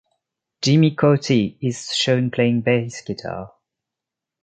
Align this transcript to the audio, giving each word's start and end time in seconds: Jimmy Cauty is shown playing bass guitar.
Jimmy 0.63 0.95
Cauty 0.95 1.59
is 1.61 1.93
shown 1.93 2.31
playing 2.31 2.61
bass 2.61 3.01
guitar. 3.03 3.53